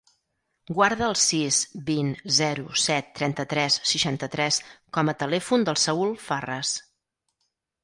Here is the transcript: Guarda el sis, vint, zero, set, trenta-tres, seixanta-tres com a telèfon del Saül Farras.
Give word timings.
Guarda 0.77 1.03
el 1.07 1.17
sis, 1.23 1.59
vint, 1.89 2.09
zero, 2.37 2.63
set, 2.85 3.11
trenta-tres, 3.21 3.77
seixanta-tres 3.91 4.59
com 4.99 5.15
a 5.15 5.17
telèfon 5.23 5.69
del 5.71 5.81
Saül 5.85 6.19
Farras. 6.27 6.75